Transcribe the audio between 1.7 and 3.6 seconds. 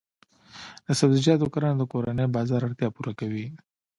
د کورني بازار اړتیا پوره کوي.